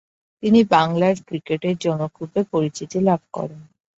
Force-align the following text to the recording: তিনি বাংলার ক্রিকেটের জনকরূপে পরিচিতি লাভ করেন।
তিনি 0.43 0.59
বাংলার 0.71 1.15
ক্রিকেটের 1.27 1.75
জনকরূপে 1.77 2.41
পরিচিতি 2.51 2.97
লাভ 3.07 3.21
করেন। 3.33 3.61